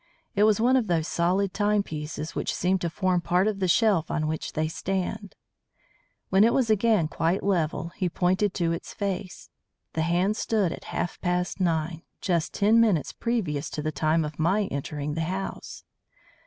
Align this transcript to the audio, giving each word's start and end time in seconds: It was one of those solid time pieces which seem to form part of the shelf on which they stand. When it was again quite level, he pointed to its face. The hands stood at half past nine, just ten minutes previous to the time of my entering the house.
It 0.35 0.45
was 0.45 0.59
one 0.59 0.75
of 0.77 0.87
those 0.87 1.07
solid 1.07 1.53
time 1.53 1.83
pieces 1.83 2.33
which 2.33 2.55
seem 2.55 2.79
to 2.79 2.89
form 2.89 3.21
part 3.21 3.47
of 3.47 3.59
the 3.59 3.67
shelf 3.67 4.09
on 4.09 4.25
which 4.25 4.53
they 4.53 4.67
stand. 4.67 5.35
When 6.29 6.43
it 6.43 6.53
was 6.53 6.71
again 6.71 7.07
quite 7.07 7.43
level, 7.43 7.89
he 7.89 8.09
pointed 8.09 8.55
to 8.55 8.71
its 8.71 8.95
face. 8.95 9.51
The 9.93 10.01
hands 10.01 10.39
stood 10.39 10.71
at 10.71 10.85
half 10.85 11.21
past 11.21 11.59
nine, 11.59 12.01
just 12.19 12.51
ten 12.51 12.81
minutes 12.81 13.13
previous 13.13 13.69
to 13.69 13.83
the 13.83 13.91
time 13.91 14.25
of 14.25 14.39
my 14.39 14.63
entering 14.71 15.13
the 15.13 15.21
house. 15.29 15.83